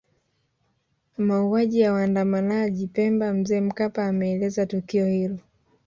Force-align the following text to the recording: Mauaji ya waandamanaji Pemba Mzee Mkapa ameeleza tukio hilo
Mauaji 1.17 1.79
ya 1.79 1.93
waandamanaji 1.93 2.87
Pemba 2.87 3.33
Mzee 3.33 3.61
Mkapa 3.61 4.07
ameeleza 4.07 4.65
tukio 4.65 5.05
hilo 5.07 5.37